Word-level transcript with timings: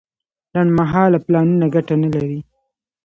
لنډمهاله 0.53 1.19
پلانونه 1.25 1.65
ګټه 1.75 1.95
نه 2.03 2.09
لري. 2.15 2.39